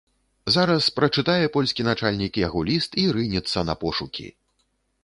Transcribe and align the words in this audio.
Зараз 0.53 0.87
прачытае 0.99 1.45
польскі 1.57 1.81
начальнік 1.89 2.33
яго 2.47 2.59
ліст 2.71 2.91
і 3.05 3.05
рынецца 3.19 3.67
на 3.71 3.79
пошукі. 3.87 4.27